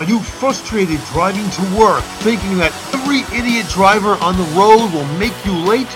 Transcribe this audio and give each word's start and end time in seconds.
Are 0.00 0.06
you 0.06 0.18
frustrated 0.18 0.98
driving 1.12 1.50
to 1.50 1.78
work, 1.78 2.02
thinking 2.24 2.56
that 2.56 2.72
every 2.94 3.20
idiot 3.36 3.68
driver 3.68 4.16
on 4.24 4.34
the 4.38 4.48
road 4.56 4.88
will 4.94 5.04
make 5.18 5.36
you 5.44 5.52
late? 5.52 5.92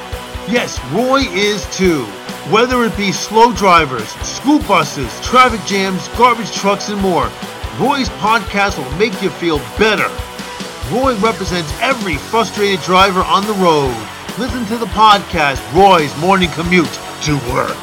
Yes, 0.46 0.79
Roy 0.93 1.21
is 1.33 1.65
too. 1.75 2.05
Whether 2.53 2.85
it 2.85 2.95
be 2.98 3.12
slow 3.12 3.55
drivers, 3.55 4.11
school 4.21 4.59
buses, 4.69 5.09
traffic 5.23 5.64
jams, 5.64 6.07
garbage 6.19 6.53
trucks, 6.53 6.91
and 6.91 7.01
more, 7.01 7.32
Roy's 7.80 8.11
podcast 8.21 8.77
will 8.77 8.98
make 8.98 9.23
you 9.23 9.30
feel 9.30 9.57
better. 9.79 10.12
Roy 10.93 11.16
represents 11.16 11.73
every 11.80 12.18
frustrated 12.18 12.84
driver 12.84 13.23
on 13.23 13.46
the 13.46 13.55
road. 13.55 13.96
Listen 14.36 14.66
to 14.66 14.77
the 14.77 14.93
podcast, 14.93 15.64
Roy's 15.73 16.14
Morning 16.18 16.50
Commute 16.50 16.93
to 17.23 17.36
Work. 17.55 17.80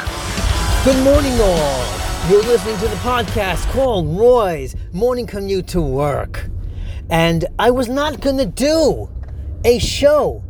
Good 0.86 1.04
morning, 1.04 1.34
all. 1.42 2.01
You're 2.30 2.44
listening 2.44 2.78
to 2.78 2.88
the 2.88 2.96
podcast 2.98 3.70
called 3.72 4.16
Roy's 4.16 4.76
Morning 4.94 5.26
Commute 5.26 5.66
to 5.70 5.82
Work. 5.82 6.50
And 7.10 7.46
I 7.58 7.72
was 7.72 7.90
not 7.90 8.22
going 8.22 8.38
to 8.38 8.46
do 8.46 9.10
a 9.66 9.80
show 9.80 10.44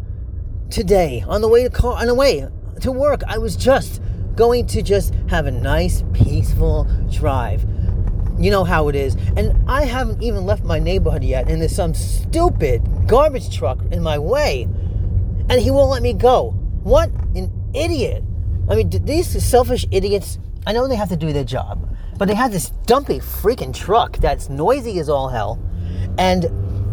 today 0.69 1.23
on 1.25 1.39
the 1.39 1.47
way 1.47 1.63
to 1.63 1.69
car 1.69 1.93
on 1.93 2.07
the 2.07 2.13
way 2.13 2.45
to 2.81 2.91
work. 2.91 3.21
I 3.25 3.37
was 3.37 3.55
just 3.55 4.01
going 4.35 4.67
to 4.67 4.81
just 4.81 5.13
have 5.29 5.45
a 5.45 5.51
nice 5.51 6.03
peaceful 6.13 6.87
drive. 7.09 7.65
You 8.37 8.51
know 8.51 8.65
how 8.65 8.89
it 8.89 8.95
is. 8.95 9.15
And 9.37 9.57
I 9.67 9.85
haven't 9.85 10.21
even 10.21 10.45
left 10.45 10.65
my 10.65 10.77
neighborhood 10.77 11.23
yet 11.23 11.49
and 11.49 11.61
there's 11.61 11.73
some 11.73 11.93
stupid 11.93 12.83
garbage 13.07 13.55
truck 13.55 13.79
in 13.91 14.03
my 14.03 14.19
way 14.19 14.63
and 15.49 15.53
he 15.53 15.71
won't 15.71 15.89
let 15.89 16.03
me 16.03 16.11
go. 16.11 16.51
What 16.83 17.11
an 17.33 17.49
idiot. 17.73 18.25
I 18.69 18.75
mean, 18.75 18.89
these 18.89 19.27
selfish 19.43 19.85
idiots 19.89 20.37
I 20.65 20.73
know 20.73 20.87
they 20.87 20.95
have 20.95 21.09
to 21.09 21.17
do 21.17 21.33
their 21.33 21.43
job, 21.43 21.95
but 22.17 22.27
they 22.27 22.35
have 22.35 22.51
this 22.51 22.69
dumpy 22.85 23.19
freaking 23.19 23.73
truck 23.73 24.17
that's 24.17 24.49
noisy 24.49 24.99
as 24.99 25.09
all 25.09 25.29
hell, 25.29 25.59
and 26.17 26.45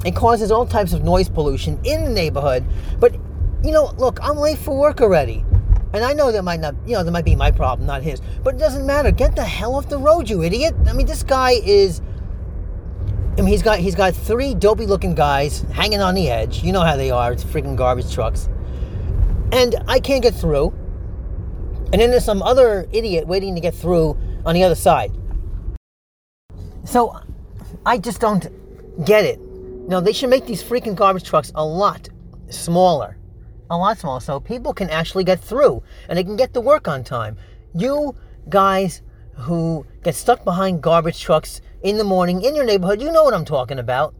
it 0.06 0.14
causes 0.14 0.50
all 0.50 0.66
types 0.66 0.92
of 0.92 1.04
noise 1.04 1.28
pollution 1.28 1.78
in 1.84 2.04
the 2.04 2.10
neighborhood. 2.10 2.64
But 2.98 3.14
you 3.62 3.72
know, 3.72 3.92
look, 3.98 4.18
I'm 4.22 4.36
late 4.36 4.58
for 4.58 4.76
work 4.78 5.00
already. 5.00 5.44
And 5.94 6.04
I 6.04 6.12
know 6.12 6.30
that 6.30 6.42
might 6.42 6.60
not, 6.60 6.74
you 6.86 6.92
know, 6.92 7.02
that 7.02 7.10
might 7.10 7.24
be 7.24 7.34
my 7.34 7.50
problem, 7.50 7.86
not 7.86 8.02
his. 8.02 8.20
But 8.44 8.56
it 8.56 8.58
doesn't 8.58 8.86
matter. 8.86 9.10
Get 9.10 9.34
the 9.34 9.44
hell 9.44 9.74
off 9.74 9.88
the 9.88 9.98
road, 9.98 10.28
you 10.28 10.42
idiot. 10.42 10.74
I 10.86 10.92
mean, 10.92 11.06
this 11.06 11.22
guy 11.22 11.52
is 11.52 12.02
I 13.38 13.40
mean, 13.40 13.52
he's 13.52 13.62
got 13.62 13.78
he's 13.78 13.94
got 13.94 14.14
three 14.14 14.52
dopey 14.52 14.84
looking 14.84 15.14
guys 15.14 15.60
hanging 15.72 16.00
on 16.00 16.16
the 16.16 16.28
edge. 16.28 16.64
You 16.64 16.72
know 16.72 16.80
how 16.80 16.96
they 16.96 17.12
are. 17.12 17.32
It's 17.32 17.44
freaking 17.44 17.76
garbage 17.76 18.12
trucks. 18.12 18.48
And 19.52 19.76
I 19.86 20.00
can't 20.00 20.22
get 20.22 20.34
through. 20.34 20.76
And 21.92 22.00
then 22.02 22.10
there's 22.10 22.24
some 22.24 22.42
other 22.42 22.86
idiot 22.92 23.26
waiting 23.26 23.54
to 23.54 23.60
get 23.60 23.74
through 23.74 24.16
on 24.44 24.54
the 24.54 24.62
other 24.62 24.74
side. 24.74 25.10
So 26.84 27.18
I 27.86 27.98
just 27.98 28.20
don't 28.20 28.46
get 29.04 29.24
it. 29.24 29.40
No, 29.40 30.00
they 30.00 30.12
should 30.12 30.28
make 30.28 30.44
these 30.44 30.62
freaking 30.62 30.94
garbage 30.94 31.24
trucks 31.24 31.50
a 31.54 31.64
lot 31.64 32.08
smaller. 32.50 33.16
A 33.70 33.76
lot 33.76 33.98
smaller 33.98 34.20
so 34.20 34.38
people 34.38 34.74
can 34.74 34.90
actually 34.90 35.24
get 35.24 35.40
through 35.40 35.82
and 36.08 36.18
they 36.18 36.24
can 36.24 36.36
get 36.36 36.52
to 36.54 36.60
work 36.60 36.88
on 36.88 37.04
time. 37.04 37.36
You 37.74 38.14
guys 38.48 39.02
who 39.34 39.86
get 40.02 40.14
stuck 40.14 40.44
behind 40.44 40.82
garbage 40.82 41.20
trucks 41.20 41.60
in 41.82 41.96
the 41.96 42.04
morning 42.04 42.42
in 42.42 42.54
your 42.54 42.64
neighborhood, 42.64 43.00
you 43.00 43.10
know 43.12 43.22
what 43.22 43.34
I'm 43.34 43.44
talking 43.44 43.78
about. 43.78 44.14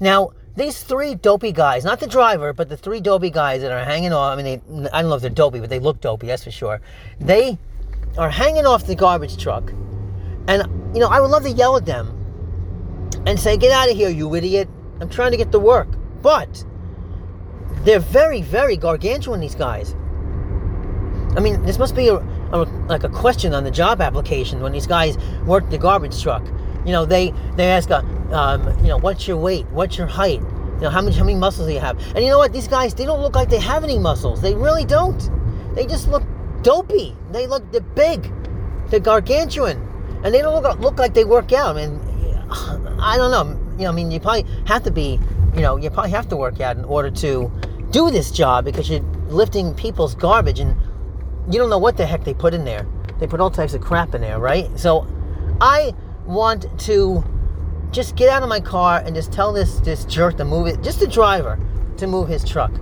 Now, 0.00 0.30
these 0.56 0.82
three 0.82 1.14
dopey 1.14 1.52
guys, 1.52 1.84
not 1.84 2.00
the 2.00 2.06
driver, 2.06 2.52
but 2.52 2.68
the 2.68 2.76
three 2.76 3.00
dopey 3.00 3.30
guys 3.30 3.62
that 3.62 3.72
are 3.72 3.84
hanging 3.84 4.12
off. 4.12 4.32
I 4.38 4.42
mean, 4.42 4.44
they, 4.44 4.90
I 4.90 5.00
don't 5.00 5.10
know 5.10 5.16
if 5.16 5.22
they're 5.22 5.30
dopey, 5.30 5.60
but 5.60 5.68
they 5.68 5.80
look 5.80 6.00
dopey, 6.00 6.28
that's 6.28 6.44
for 6.44 6.50
sure. 6.50 6.80
They 7.20 7.58
are 8.16 8.30
hanging 8.30 8.64
off 8.64 8.86
the 8.86 8.94
garbage 8.94 9.36
truck. 9.36 9.72
And, 10.46 10.94
you 10.94 11.00
know, 11.00 11.08
I 11.08 11.20
would 11.20 11.30
love 11.30 11.42
to 11.42 11.50
yell 11.50 11.76
at 11.76 11.86
them 11.86 12.20
and 13.26 13.38
say, 13.40 13.56
Get 13.56 13.72
out 13.72 13.90
of 13.90 13.96
here, 13.96 14.10
you 14.10 14.32
idiot. 14.34 14.68
I'm 15.00 15.08
trying 15.08 15.32
to 15.32 15.36
get 15.36 15.50
to 15.52 15.58
work. 15.58 15.88
But 16.22 16.64
they're 17.84 17.98
very, 17.98 18.42
very 18.42 18.76
gargantuan, 18.76 19.40
these 19.40 19.54
guys. 19.54 19.94
I 21.36 21.40
mean, 21.40 21.62
this 21.62 21.78
must 21.78 21.96
be 21.96 22.08
a, 22.08 22.16
a, 22.16 22.64
like 22.86 23.02
a 23.02 23.08
question 23.08 23.54
on 23.54 23.64
the 23.64 23.70
job 23.70 24.00
application 24.00 24.60
when 24.60 24.72
these 24.72 24.86
guys 24.86 25.18
work 25.46 25.68
the 25.70 25.78
garbage 25.78 26.22
truck. 26.22 26.46
You 26.84 26.92
know, 26.92 27.04
they 27.06 27.32
they 27.56 27.70
ask, 27.70 27.90
uh, 27.90 28.02
um, 28.30 28.68
you 28.78 28.88
know, 28.88 28.98
what's 28.98 29.26
your 29.26 29.38
weight? 29.38 29.66
What's 29.70 29.96
your 29.96 30.06
height? 30.06 30.42
You 30.76 30.80
know, 30.82 30.90
how 30.90 31.00
many 31.00 31.16
how 31.16 31.24
many 31.24 31.38
muscles 31.38 31.68
do 31.68 31.72
you 31.72 31.80
have? 31.80 31.98
And 32.14 32.24
you 32.24 32.30
know 32.30 32.38
what? 32.38 32.52
These 32.52 32.68
guys, 32.68 32.94
they 32.94 33.04
don't 33.04 33.20
look 33.20 33.34
like 33.34 33.48
they 33.48 33.60
have 33.60 33.84
any 33.84 33.98
muscles. 33.98 34.40
They 34.40 34.54
really 34.54 34.84
don't. 34.84 35.30
They 35.74 35.86
just 35.86 36.08
look 36.08 36.22
dopey. 36.62 37.16
They 37.30 37.46
look 37.46 37.70
they're 37.72 37.80
big. 37.80 38.30
They're 38.88 39.00
gargantuan, 39.00 39.78
and 40.24 40.34
they 40.34 40.42
don't 40.42 40.60
look 40.60 40.78
look 40.80 40.98
like 40.98 41.14
they 41.14 41.24
work 41.24 41.52
out. 41.52 41.76
I 41.76 41.86
mean, 41.86 42.00
I 43.00 43.16
don't 43.16 43.30
know. 43.30 43.60
You 43.78 43.84
know, 43.84 43.90
I 43.90 43.92
mean, 43.92 44.10
you 44.10 44.20
probably 44.20 44.46
have 44.66 44.82
to 44.84 44.90
be. 44.90 45.20
You 45.54 45.60
know, 45.60 45.76
you 45.76 45.88
probably 45.88 46.10
have 46.10 46.28
to 46.30 46.36
work 46.36 46.60
out 46.60 46.76
in 46.76 46.84
order 46.84 47.10
to 47.10 47.50
do 47.90 48.10
this 48.10 48.32
job 48.32 48.64
because 48.64 48.90
you're 48.90 49.02
lifting 49.28 49.72
people's 49.74 50.16
garbage 50.16 50.58
and 50.58 50.76
you 51.48 51.60
don't 51.60 51.70
know 51.70 51.78
what 51.78 51.96
the 51.96 52.04
heck 52.04 52.24
they 52.24 52.34
put 52.34 52.54
in 52.54 52.64
there. 52.64 52.86
They 53.20 53.28
put 53.28 53.40
all 53.40 53.50
types 53.50 53.74
of 53.74 53.80
crap 53.80 54.14
in 54.14 54.20
there, 54.20 54.40
right? 54.40 54.68
So 54.78 55.06
I 55.60 55.94
want 56.26 56.66
to 56.80 57.22
just 57.94 58.16
get 58.16 58.28
out 58.28 58.42
of 58.42 58.48
my 58.48 58.60
car 58.60 59.02
and 59.04 59.14
just 59.14 59.32
tell 59.32 59.52
this 59.52 59.76
this 59.80 60.04
jerk 60.04 60.36
to 60.38 60.44
move 60.44 60.66
it, 60.66 60.82
just 60.82 61.00
the 61.00 61.06
driver 61.06 61.58
to 61.96 62.06
move 62.06 62.28
his 62.28 62.44
truck. 62.44 62.72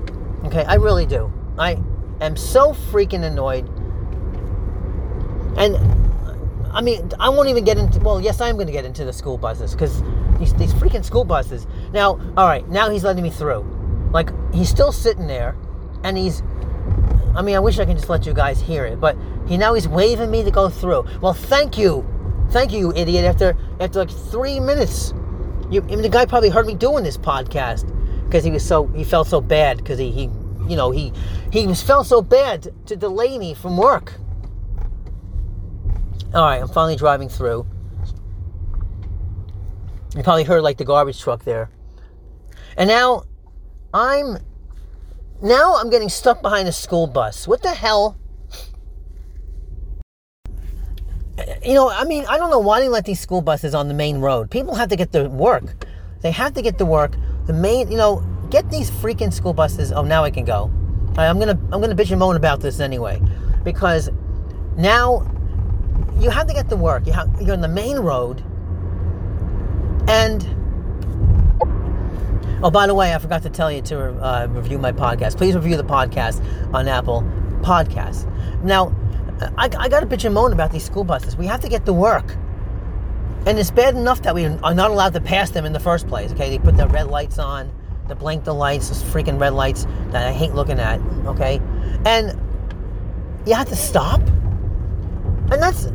Okay, 0.45 0.65
I 0.65 0.75
really 0.75 1.07
do. 1.07 1.33
I 1.59 1.79
am 2.21 2.37
so 2.37 2.73
freaking 2.73 3.23
annoyed. 3.23 3.69
And 5.59 5.77
I 6.73 6.81
mean, 6.81 7.11
I 7.21 7.29
won't 7.29 7.49
even 7.51 7.65
get 7.65 7.77
into. 7.77 8.01
Well, 8.01 8.21
yes, 8.21 8.41
I 8.41 8.49
am 8.49 8.57
going 8.57 8.67
to 8.67 8.73
get 8.73 8.87
into 8.87 9.05
the 9.05 9.13
school 9.13 9.37
buses 9.37 9.73
because 9.73 10.03
these 10.39 10.55
these 10.55 10.73
freaking 10.73 11.05
school 11.05 11.25
buses. 11.25 11.67
Now, 11.93 12.19
all 12.37 12.49
right, 12.49 12.67
now 12.69 12.89
he's 12.89 13.05
letting 13.05 13.23
me 13.23 13.31
through. 13.31 13.61
Like 14.13 14.31
he's 14.55 14.71
still 14.71 14.93
sitting 14.93 15.27
there, 15.27 15.57
and 16.03 16.17
he's. 16.17 16.43
I 17.35 17.41
mean, 17.41 17.57
I 17.57 17.61
wish 17.61 17.79
I 17.79 17.87
could 17.87 17.97
just 17.97 18.11
let 18.11 18.27
you 18.27 18.35
guys 18.35 18.61
hear 18.61 18.85
it, 18.85 19.01
but 19.01 19.17
he 19.47 19.57
now 19.57 19.75
he's 19.75 19.89
waving 19.89 20.31
me 20.31 20.43
to 20.43 20.51
go 20.51 20.69
through. 20.69 21.07
Well, 21.21 21.35
thank 21.35 21.79
you 21.79 22.07
Thank 22.53 22.71
you, 22.71 22.79
you 22.81 22.93
idiot. 22.95 23.25
After 23.25 23.57
after 23.81 24.01
like 24.01 24.11
three 24.11 24.61
minutes, 24.61 25.15
you, 25.71 25.81
I 25.83 25.87
mean, 25.87 26.03
the 26.03 26.11
guy 26.11 26.27
probably 26.27 26.51
heard 26.51 26.67
me 26.67 26.75
doing 26.75 27.03
this 27.03 27.17
podcast 27.17 27.91
because 28.27 28.45
he 28.45 28.51
was 28.51 28.63
so 28.63 28.87
he 28.89 29.05
felt 29.05 29.27
so 29.27 29.41
bad 29.41 29.79
because 29.79 29.99
he, 29.99 30.11
he 30.11 30.23
you 30.69 30.77
know 30.77 30.91
he 30.91 31.15
he 31.51 31.67
was 31.67 31.83
felt 31.83 32.07
so 32.07 32.21
bad 32.21 32.71
to, 32.87 32.95
delay 32.95 33.39
me 33.39 33.55
from 33.55 33.79
work. 33.79 34.13
All 36.35 36.45
right, 36.45 36.61
I'm 36.61 36.69
finally 36.69 36.97
driving 36.97 37.31
through. 37.31 37.67
You 40.15 40.23
probably 40.23 40.45
heard 40.45 40.63
like 40.63 40.77
the 40.77 40.85
garbage 40.85 41.23
truck 41.23 41.45
there, 41.45 41.71
and 42.77 42.87
now 42.87 43.25
I'm 43.95 44.37
now 45.41 45.77
I'm 45.77 45.89
getting 45.89 46.11
stuck 46.11 46.43
behind 46.43 46.69
a 46.69 46.73
school 46.73 47.07
bus. 47.07 47.49
What 47.49 47.63
the 47.63 47.73
hell? 47.73 48.19
You 51.65 51.75
know, 51.75 51.89
I 51.89 52.05
mean, 52.05 52.25
I 52.29 52.39
don't 52.39 52.51
know 52.51 52.59
why 52.59 52.81
they 52.81 52.89
let 52.89 53.05
these 53.05 53.21
school 53.21 53.41
buses 53.41 53.75
on 53.75 53.89
the 53.89 53.95
main 53.95 54.19
road. 54.19 54.51
People 54.51 54.75
have 54.75 54.89
to 54.89 54.97
get 54.97 55.13
to 55.13 55.29
work. 55.29 55.87
They 56.21 56.31
have 56.31 56.55
to 56.55 56.63
get 56.63 56.79
to 56.79 56.85
work. 56.85 57.13
The 57.47 57.53
main, 57.53 57.91
you 57.91 57.97
know, 57.97 58.25
get 58.51 58.71
these 58.71 58.91
freaking 58.91 59.33
school 59.33 59.53
buses. 59.53 59.93
Oh, 59.93 60.03
now 60.03 60.25
I 60.25 60.31
can 60.31 60.45
go. 60.45 60.71
I'm 61.17 61.39
gonna, 61.39 61.59
I'm 61.73 61.81
gonna 61.81 61.95
bitch 61.95 62.11
and 62.11 62.19
moan 62.19 62.37
about 62.37 62.61
this 62.61 62.81
anyway, 62.81 63.21
because 63.65 64.11
now 64.77 65.29
you 66.19 66.31
have 66.31 66.47
to 66.47 66.55
get 66.55 66.69
to 66.71 66.77
work. 66.77 67.07
You 67.07 67.13
have, 67.13 67.29
you're 67.41 67.53
on 67.53 67.61
the 67.61 67.69
main 67.69 67.99
road, 67.99 68.43
and 70.09 70.43
oh, 72.65 72.71
by 72.71 72.87
the 72.87 72.95
way, 72.95 73.15
I 73.15 73.19
forgot 73.19 73.43
to 73.43 73.51
tell 73.51 73.71
you 73.71 73.83
to 73.83 74.13
uh, 74.25 74.47
review 74.51 74.79
my 74.79 74.93
podcast. 74.93 75.37
Please 75.37 75.55
review 75.55 75.77
the 75.77 75.85
podcast 75.85 76.43
on 76.73 76.89
Apple 76.89 77.23
Podcasts. 77.61 78.27
Now 78.63 78.95
I, 79.57 79.65
I 79.79 79.89
got 79.89 80.01
to 80.01 80.07
bitch 80.07 80.25
and 80.25 80.35
moan 80.35 80.53
about 80.53 80.73
these 80.73 80.85
school 80.85 81.05
buses. 81.05 81.37
We 81.37 81.47
have 81.47 81.61
to 81.61 81.69
get 81.69 81.87
to 81.87 81.93
work. 81.93 82.37
And 83.45 83.59
it's 83.59 83.71
bad 83.71 83.97
enough 83.97 84.23
that 84.23 84.35
we 84.35 84.45
are 84.45 84.75
not 84.75 84.91
allowed 84.91 85.15
to 85.15 85.21
pass 85.21 85.51
them 85.51 85.65
in 85.65 85.73
the 85.73 85.81
first 85.81 86.07
place. 86.07 86.33
Okay, 86.33 86.51
they 86.51 86.59
put 86.59 86.77
the 86.77 86.87
red 86.89 87.09
lights 87.09 87.39
on, 87.39 87.73
the 88.07 88.15
blink 88.15 88.45
the 88.45 88.55
lights, 88.55 88.89
those 88.89 89.03
freaking 89.03 89.41
red 89.41 89.53
lights 89.53 89.87
that 90.11 90.29
I 90.29 90.33
hate 90.33 90.55
looking 90.55 90.79
at. 90.79 91.01
Okay, 91.27 91.61
and 92.07 92.39
you 93.47 93.55
have 93.55 93.69
to 93.69 93.77
stop, 93.77 94.21
and 95.51 95.61
that's 95.61 95.87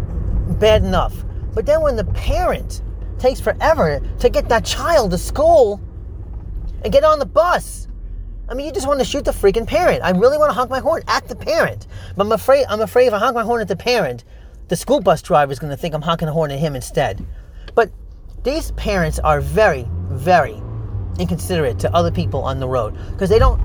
bad 0.59 0.83
enough. 0.83 1.23
But 1.53 1.65
then 1.65 1.81
when 1.81 1.95
the 1.95 2.05
parent 2.05 2.81
takes 3.17 3.39
forever 3.39 4.01
to 4.19 4.29
get 4.29 4.49
that 4.49 4.65
child 4.65 5.11
to 5.11 5.17
school 5.17 5.81
and 6.83 6.91
get 6.91 7.03
on 7.03 7.19
the 7.19 7.25
bus, 7.25 7.86
I 8.49 8.53
mean, 8.53 8.65
you 8.65 8.71
just 8.71 8.87
want 8.87 8.99
to 8.99 9.05
shoot 9.05 9.25
the 9.25 9.31
freaking 9.31 9.67
parent. 9.67 10.03
I 10.03 10.11
really 10.11 10.37
want 10.37 10.49
to 10.49 10.53
honk 10.53 10.69
my 10.69 10.79
horn 10.79 11.03
at 11.07 11.27
the 11.27 11.35
parent. 11.35 11.87
But 12.15 12.25
I'm 12.25 12.31
afraid, 12.31 12.65
I'm 12.69 12.79
afraid 12.79 13.07
if 13.07 13.13
I 13.13 13.19
honk 13.19 13.35
my 13.35 13.43
horn 13.43 13.61
at 13.61 13.67
the 13.67 13.75
parent, 13.75 14.23
the 14.69 14.75
school 14.75 15.01
bus 15.01 15.21
driver 15.21 15.51
is 15.51 15.59
going 15.59 15.71
to 15.71 15.77
think 15.77 15.93
I'm 15.93 16.01
honking 16.01 16.29
a 16.29 16.31
horn 16.31 16.51
at 16.51 16.59
him 16.59 16.75
instead. 16.75 17.25
But 17.75 17.91
these 18.43 18.71
parents 18.71 19.19
are 19.19 19.41
very, 19.41 19.85
very 20.09 20.61
inconsiderate 21.19 21.79
to 21.79 21.93
other 21.93 22.11
people 22.11 22.41
on 22.41 22.59
the 22.59 22.67
road 22.67 22.97
because 23.11 23.29
they 23.29 23.39
don't, 23.39 23.59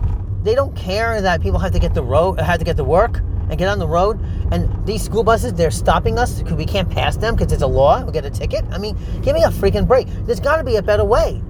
they 0.44 0.56
don't 0.56 0.74
care 0.76 1.20
that 1.20 1.40
people 1.40 1.60
have 1.60 1.72
to 1.72 1.78
get 1.78 1.94
the 1.94 2.02
road, 2.02 2.40
have 2.40 2.58
to 2.58 2.64
get 2.64 2.76
to 2.76 2.84
work 2.84 3.18
and 3.50 3.56
get 3.58 3.68
on 3.68 3.78
the 3.78 3.86
road. 3.86 4.18
And 4.50 4.84
these 4.84 5.02
school 5.02 5.22
buses, 5.22 5.52
they're 5.52 5.70
stopping 5.70 6.18
us 6.18 6.40
because 6.40 6.54
we 6.54 6.64
can't 6.64 6.90
pass 6.90 7.16
them 7.16 7.36
because 7.36 7.52
it's 7.52 7.62
a 7.62 7.66
law. 7.68 8.02
We'll 8.02 8.10
get 8.10 8.24
a 8.24 8.30
ticket. 8.30 8.64
I 8.72 8.78
mean, 8.78 8.96
give 9.22 9.34
me 9.34 9.44
a 9.44 9.50
freaking 9.50 9.86
break. 9.86 10.08
There's 10.26 10.40
got 10.40 10.56
to 10.56 10.64
be 10.64 10.76
a 10.76 10.82
better 10.82 11.04
way. 11.04 11.40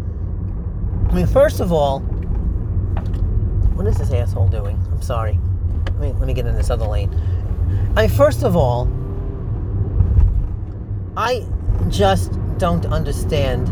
I 1.09 1.15
mean, 1.15 1.27
first 1.27 1.61
of 1.61 1.73
all, 1.73 2.01
is 3.93 3.99
this 3.99 4.11
asshole 4.11 4.49
doing? 4.49 4.81
I'm 4.91 5.03
sorry. 5.03 5.39
Let 5.85 5.99
me, 5.99 6.13
let 6.13 6.27
me 6.27 6.33
get 6.33 6.47
in 6.47 6.55
this 6.55 6.71
other 6.71 6.87
lane. 6.87 7.11
I 7.97 8.09
first 8.09 8.43
of 8.43 8.57
all, 8.57 8.89
I 11.17 11.47
just 11.89 12.33
don't 12.59 12.87
understand. 12.87 13.69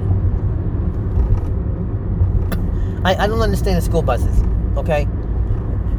I, 3.07 3.25
I 3.25 3.27
don't 3.27 3.41
understand 3.41 3.79
the 3.79 3.83
school 3.83 4.03
buses, 4.03 4.43
okay? 4.77 5.09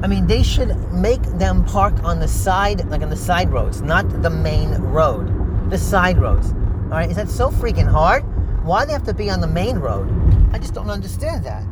I 0.04 0.08
mean, 0.08 0.28
they 0.28 0.44
should 0.44 0.76
make 0.92 1.22
them 1.24 1.66
park 1.66 2.04
on 2.04 2.20
the 2.20 2.28
side, 2.28 2.88
like 2.90 3.02
on 3.02 3.10
the 3.10 3.16
side 3.16 3.52
roads, 3.52 3.82
not 3.82 4.22
the 4.22 4.30
main 4.30 4.70
road. 4.76 5.70
The 5.72 5.78
side 5.78 6.18
roads. 6.20 6.52
All 6.52 6.98
right, 6.98 7.10
is 7.10 7.16
that 7.16 7.30
so 7.30 7.50
freaking 7.50 7.90
hard? 7.90 8.24
Why 8.64 8.82
do 8.82 8.88
they 8.88 8.94
have 8.94 9.06
to 9.06 9.14
be 9.14 9.30
on 9.32 9.42
the 9.42 9.48
main 9.48 9.78
road? 9.78 10.10
I 10.54 10.60
just 10.60 10.74
don't 10.74 10.90
understand 10.90 11.44
that. 11.46 11.64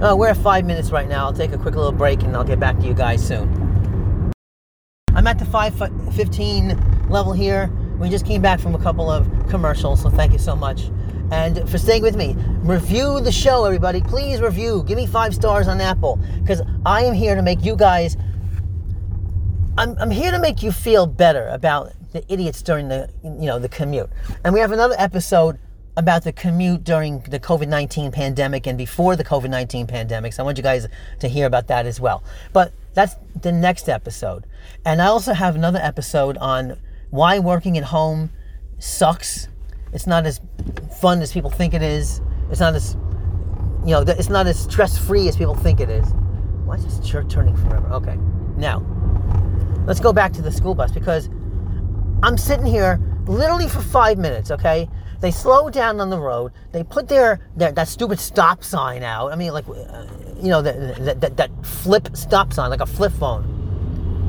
Uh, 0.00 0.14
we're 0.14 0.28
at 0.28 0.36
five 0.36 0.66
minutes 0.66 0.90
right 0.90 1.08
now. 1.08 1.24
I'll 1.24 1.32
take 1.32 1.52
a 1.52 1.58
quick 1.58 1.74
little 1.74 1.90
break 1.90 2.22
and 2.22 2.36
I'll 2.36 2.44
get 2.44 2.60
back 2.60 2.78
to 2.80 2.86
you 2.86 2.92
guys 2.92 3.26
soon. 3.26 4.30
I'm 5.14 5.26
at 5.26 5.38
the 5.38 5.46
515 5.46 7.08
level 7.08 7.32
here. 7.32 7.72
We 7.98 8.10
just 8.10 8.26
came 8.26 8.42
back 8.42 8.60
from 8.60 8.74
a 8.74 8.78
couple 8.78 9.10
of 9.10 9.26
commercials, 9.48 10.02
so 10.02 10.10
thank 10.10 10.34
you 10.34 10.38
so 10.38 10.54
much. 10.54 10.90
And 11.30 11.66
for 11.70 11.78
staying 11.78 12.02
with 12.02 12.14
me, 12.14 12.34
review 12.60 13.20
the 13.20 13.32
show, 13.32 13.64
everybody. 13.64 14.02
Please 14.02 14.42
review. 14.42 14.84
Give 14.86 14.98
me 14.98 15.06
five 15.06 15.34
stars 15.34 15.66
on 15.66 15.80
Apple 15.80 16.20
because 16.42 16.60
I 16.84 17.04
am 17.04 17.14
here 17.14 17.34
to 17.34 17.40
make 17.40 17.64
you 17.64 17.74
guys. 17.74 18.18
I'm, 19.78 19.96
I'm 19.98 20.10
here 20.10 20.30
to 20.30 20.38
make 20.38 20.62
you 20.62 20.72
feel 20.72 21.06
better 21.06 21.48
about 21.48 21.92
the 22.12 22.22
idiots 22.30 22.60
during 22.60 22.88
the 22.88 23.10
you 23.24 23.46
know 23.46 23.58
the 23.58 23.68
commute. 23.70 24.10
And 24.44 24.52
we 24.52 24.60
have 24.60 24.72
another 24.72 24.94
episode 24.98 25.58
about 25.96 26.24
the 26.24 26.32
commute 26.32 26.84
during 26.84 27.20
the 27.20 27.40
COVID 27.40 27.68
19 27.68 28.12
pandemic 28.12 28.66
and 28.66 28.76
before 28.76 29.16
the 29.16 29.24
COVID 29.24 29.48
19 29.48 29.86
pandemic. 29.86 30.32
So 30.32 30.42
I 30.42 30.44
want 30.44 30.58
you 30.58 30.62
guys 30.62 30.86
to 31.20 31.28
hear 31.28 31.46
about 31.46 31.68
that 31.68 31.86
as 31.86 32.00
well. 32.00 32.22
But 32.52 32.72
that's 32.94 33.16
the 33.40 33.52
next 33.52 33.88
episode. 33.88 34.46
And 34.84 35.00
I 35.00 35.06
also 35.06 35.32
have 35.32 35.54
another 35.54 35.78
episode 35.78 36.36
on 36.38 36.78
why 37.10 37.38
working 37.38 37.78
at 37.78 37.84
home 37.84 38.30
sucks. 38.78 39.48
It's 39.92 40.06
not 40.06 40.26
as 40.26 40.40
fun 41.00 41.22
as 41.22 41.32
people 41.32 41.50
think 41.50 41.72
it 41.72 41.82
is. 41.82 42.20
It's 42.50 42.60
not 42.60 42.74
as, 42.74 42.94
you 43.84 43.92
know, 43.92 44.02
it's 44.06 44.28
not 44.28 44.46
as 44.46 44.58
stress 44.58 44.98
free 44.98 45.28
as 45.28 45.36
people 45.36 45.54
think 45.54 45.80
it 45.80 45.88
is. 45.88 46.06
Why 46.64 46.74
is 46.74 46.84
this 46.84 47.06
shirt 47.06 47.30
turning 47.30 47.56
forever? 47.56 47.88
Okay. 47.92 48.16
Now, 48.56 48.84
let's 49.86 50.00
go 50.00 50.12
back 50.12 50.32
to 50.34 50.42
the 50.42 50.52
school 50.52 50.74
bus 50.74 50.90
because 50.92 51.28
I'm 52.22 52.36
sitting 52.36 52.66
here 52.66 53.00
literally 53.26 53.68
for 53.68 53.80
five 53.80 54.18
minutes, 54.18 54.50
okay? 54.50 54.88
They 55.20 55.30
slow 55.30 55.70
down 55.70 56.00
on 56.00 56.10
the 56.10 56.18
road. 56.18 56.52
They 56.72 56.84
put 56.84 57.08
their, 57.08 57.40
their 57.56 57.72
that 57.72 57.88
stupid 57.88 58.20
stop 58.20 58.62
sign 58.62 59.02
out. 59.02 59.32
I 59.32 59.36
mean, 59.36 59.52
like, 59.52 59.68
uh, 59.68 60.06
you 60.40 60.48
know, 60.48 60.62
that, 60.62 61.20
that, 61.20 61.36
that 61.36 61.50
flip 61.66 62.08
stop 62.14 62.52
sign, 62.52 62.70
like 62.70 62.80
a 62.80 62.86
flip 62.86 63.12
phone. 63.12 63.44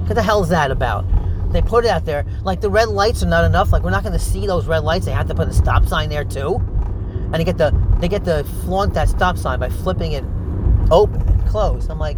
What 0.05 0.15
the 0.15 0.23
hell 0.23 0.41
is 0.41 0.49
that 0.49 0.71
about? 0.71 1.05
They 1.51 1.61
put 1.61 1.85
it 1.85 1.89
out 1.89 2.05
there. 2.05 2.25
Like 2.43 2.61
the 2.61 2.69
red 2.69 2.89
lights 2.89 3.23
are 3.23 3.27
not 3.27 3.45
enough. 3.45 3.71
Like 3.71 3.83
we're 3.83 3.91
not 3.91 4.03
going 4.03 4.13
to 4.13 4.19
see 4.19 4.47
those 4.47 4.67
red 4.67 4.83
lights. 4.83 5.05
They 5.05 5.11
have 5.11 5.27
to 5.27 5.35
put 5.35 5.47
a 5.47 5.53
stop 5.53 5.85
sign 5.85 6.09
there 6.09 6.23
too. 6.23 6.55
And 6.55 7.35
they 7.35 7.43
get 7.43 7.57
the 7.57 7.73
they 7.99 8.07
get 8.07 8.23
to 8.25 8.43
flaunt 8.63 8.93
that 8.93 9.09
stop 9.09 9.37
sign 9.37 9.59
by 9.59 9.69
flipping 9.69 10.13
it 10.13 10.23
open 10.91 11.21
and 11.21 11.47
closed. 11.47 11.89
I'm 11.89 11.99
like, 11.99 12.17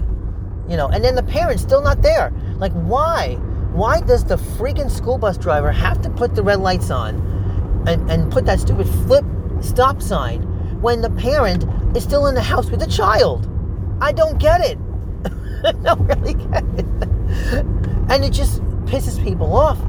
you 0.67 0.77
know, 0.77 0.87
and 0.87 1.03
then 1.03 1.15
the 1.15 1.23
parents 1.23 1.63
still 1.63 1.81
not 1.81 2.01
there. 2.01 2.31
Like 2.57 2.73
why? 2.73 3.35
Why 3.71 4.01
does 4.01 4.23
the 4.23 4.35
freaking 4.35 4.89
school 4.89 5.17
bus 5.17 5.37
driver 5.37 5.71
have 5.71 6.01
to 6.01 6.09
put 6.09 6.35
the 6.35 6.43
red 6.43 6.59
lights 6.59 6.91
on 6.91 7.28
and, 7.87 8.09
and 8.09 8.31
put 8.31 8.45
that 8.45 8.59
stupid 8.59 8.87
flip 9.05 9.25
stop 9.61 10.01
sign 10.01 10.41
when 10.81 11.01
the 11.01 11.09
parent 11.11 11.65
is 11.95 12.03
still 12.03 12.27
in 12.27 12.35
the 12.35 12.41
house 12.41 12.69
with 12.69 12.79
the 12.79 12.87
child? 12.87 13.49
I 14.01 14.11
don't 14.11 14.37
get 14.37 14.61
it. 14.61 14.77
I 15.65 15.71
don't 15.71 16.05
really 16.07 16.33
get 16.33 16.63
it. 16.77 17.65
And 18.09 18.23
it 18.23 18.31
just 18.31 18.61
pisses 18.85 19.23
people 19.23 19.55
off. 19.55 19.79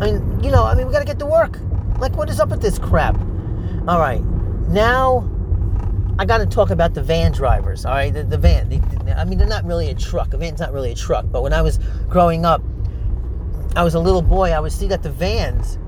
I 0.00 0.12
mean, 0.12 0.42
you 0.42 0.50
know, 0.50 0.64
I 0.64 0.74
mean, 0.74 0.86
we 0.86 0.92
got 0.92 1.00
to 1.00 1.04
get 1.04 1.18
to 1.20 1.26
work. 1.26 1.58
Like, 1.98 2.16
what 2.16 2.28
is 2.28 2.40
up 2.40 2.50
with 2.50 2.60
this 2.60 2.78
crap? 2.78 3.16
All 3.88 3.98
right, 3.98 4.22
now 4.68 5.28
I 6.18 6.24
got 6.24 6.38
to 6.38 6.46
talk 6.46 6.70
about 6.70 6.94
the 6.94 7.02
van 7.02 7.32
drivers. 7.32 7.84
All 7.84 7.94
right, 7.94 8.12
the, 8.12 8.22
the 8.22 8.38
van. 8.38 8.68
The, 8.68 8.78
the, 9.04 9.18
I 9.18 9.24
mean, 9.24 9.38
they're 9.38 9.48
not 9.48 9.64
really 9.64 9.90
a 9.90 9.94
truck. 9.94 10.32
A 10.34 10.36
van's 10.36 10.60
not 10.60 10.72
really 10.72 10.92
a 10.92 10.94
truck. 10.94 11.26
But 11.30 11.42
when 11.42 11.52
I 11.52 11.62
was 11.62 11.78
growing 12.08 12.44
up, 12.44 12.62
I 13.76 13.82
was 13.82 13.94
a 13.94 14.00
little 14.00 14.22
boy. 14.22 14.50
I 14.50 14.60
would 14.60 14.72
see 14.72 14.86
that 14.88 15.02
the 15.02 15.10
vans. 15.10 15.78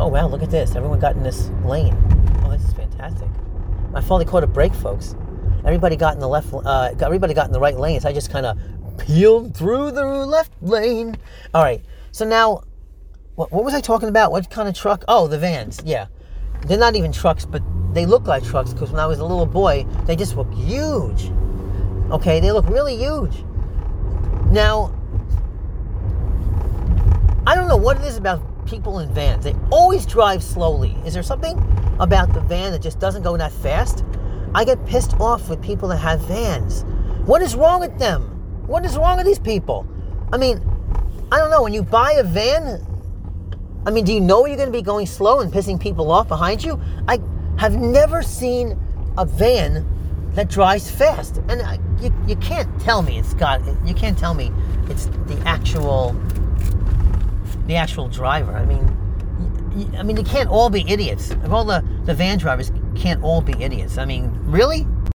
Oh 0.00 0.08
wow, 0.08 0.26
look 0.26 0.42
at 0.42 0.50
this! 0.50 0.74
Everyone 0.74 0.98
got 0.98 1.14
in 1.14 1.22
this 1.22 1.50
lane. 1.64 1.96
Oh, 2.44 2.50
this 2.50 2.64
is 2.64 2.72
fantastic. 2.72 3.28
I 3.94 4.00
finally 4.00 4.24
caught 4.24 4.42
a 4.42 4.48
break, 4.48 4.74
folks. 4.74 5.14
Everybody 5.64 5.96
got 5.96 6.14
in 6.14 6.20
the 6.20 6.28
left. 6.28 6.52
Uh, 6.52 6.90
everybody 7.00 7.32
got 7.32 7.46
in 7.46 7.52
the 7.52 7.60
right 7.60 7.76
lane. 7.76 8.00
So 8.00 8.08
I 8.08 8.12
just 8.12 8.30
kind 8.30 8.44
of 8.44 8.58
peeled 8.98 9.56
through 9.56 9.92
the 9.92 10.04
left 10.04 10.52
lane. 10.60 11.16
All 11.54 11.62
right. 11.62 11.82
So 12.10 12.24
now, 12.24 12.62
what, 13.36 13.52
what 13.52 13.64
was 13.64 13.72
I 13.72 13.80
talking 13.80 14.08
about? 14.08 14.32
What 14.32 14.50
kind 14.50 14.68
of 14.68 14.74
truck? 14.74 15.04
Oh, 15.08 15.28
the 15.28 15.38
vans. 15.38 15.80
Yeah. 15.84 16.06
They're 16.66 16.78
not 16.78 16.96
even 16.96 17.12
trucks, 17.12 17.44
but 17.44 17.62
they 17.94 18.04
look 18.04 18.26
like 18.26 18.44
trucks 18.44 18.72
because 18.72 18.90
when 18.90 19.00
I 19.00 19.06
was 19.06 19.20
a 19.20 19.24
little 19.24 19.46
boy, 19.46 19.86
they 20.06 20.16
just 20.16 20.36
look 20.36 20.52
huge. 20.52 21.30
Okay, 22.10 22.40
they 22.40 22.52
look 22.52 22.68
really 22.68 22.96
huge. 22.96 23.44
Now, 24.50 24.92
I 27.46 27.54
don't 27.54 27.68
know 27.68 27.76
what 27.76 27.98
it 27.98 28.04
is 28.04 28.16
about 28.16 28.42
people 28.74 28.98
in 28.98 29.08
vans. 29.14 29.44
They 29.44 29.54
always 29.70 30.04
drive 30.04 30.42
slowly. 30.42 30.96
Is 31.06 31.14
there 31.14 31.22
something 31.22 31.56
about 32.00 32.34
the 32.34 32.40
van 32.40 32.72
that 32.72 32.82
just 32.82 32.98
doesn't 32.98 33.22
go 33.22 33.36
that 33.36 33.52
fast? 33.52 34.04
I 34.52 34.64
get 34.64 34.84
pissed 34.84 35.14
off 35.20 35.48
with 35.48 35.62
people 35.62 35.88
that 35.90 35.98
have 35.98 36.20
vans. 36.22 36.84
What 37.24 37.40
is 37.40 37.54
wrong 37.54 37.80
with 37.80 37.96
them? 38.00 38.22
What 38.66 38.84
is 38.84 38.96
wrong 38.96 39.16
with 39.16 39.26
these 39.26 39.38
people? 39.38 39.86
I 40.32 40.38
mean, 40.38 40.58
I 41.30 41.38
don't 41.38 41.50
know. 41.50 41.62
When 41.62 41.72
you 41.72 41.84
buy 41.84 42.12
a 42.12 42.24
van, 42.24 42.84
I 43.86 43.92
mean, 43.92 44.04
do 44.04 44.12
you 44.12 44.20
know 44.20 44.44
you're 44.44 44.56
going 44.56 44.72
to 44.72 44.76
be 44.76 44.82
going 44.82 45.06
slow 45.06 45.40
and 45.40 45.52
pissing 45.52 45.78
people 45.78 46.10
off 46.10 46.26
behind 46.26 46.64
you? 46.64 46.80
I 47.06 47.20
have 47.58 47.76
never 47.76 48.22
seen 48.22 48.76
a 49.16 49.24
van 49.24 49.86
that 50.32 50.50
drives 50.50 50.90
fast, 50.90 51.36
and 51.48 51.62
I, 51.62 51.78
you, 52.00 52.12
you 52.26 52.34
can't 52.36 52.68
tell 52.80 53.02
me 53.02 53.20
it's 53.20 53.34
got. 53.34 53.60
You 53.86 53.94
can't 53.94 54.18
tell 54.18 54.34
me 54.34 54.50
it's 54.88 55.06
the 55.26 55.40
actual 55.46 56.16
the 57.66 57.76
actual 57.76 58.08
driver. 58.08 58.52
I 58.52 58.64
mean, 58.64 59.90
I 59.96 60.02
mean, 60.02 60.16
they 60.16 60.22
can't 60.22 60.48
all 60.48 60.70
be 60.70 60.84
idiots. 60.88 61.30
If 61.30 61.50
all 61.50 61.64
the, 61.64 61.84
the 62.04 62.14
van 62.14 62.38
drivers 62.38 62.70
can't 62.94 63.22
all 63.22 63.40
be 63.40 63.60
idiots. 63.62 63.98
I 63.98 64.04
mean, 64.04 64.30
really? 64.44 64.86